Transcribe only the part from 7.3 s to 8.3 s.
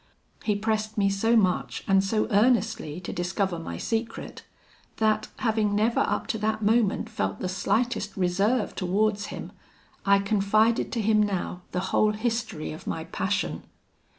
the slightest